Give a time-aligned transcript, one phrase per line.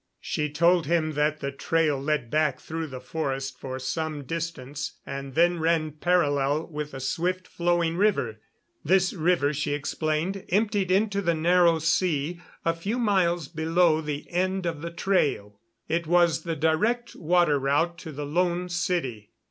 [0.19, 5.35] She told him that the trail led back through the forest for some distance, and
[5.35, 8.39] then ran parallel with a swift flowing river.
[8.83, 14.65] This river, she explained, emptied into the Narrow Sea a few miles below the end
[14.65, 15.59] of the trail.
[15.87, 19.29] It was the direct water route to the Lone City.